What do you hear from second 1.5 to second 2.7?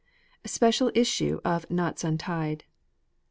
"KNOTS UNTIED."